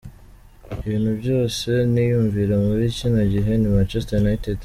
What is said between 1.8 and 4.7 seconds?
niyumvira muri kino gihe ni Manchester United.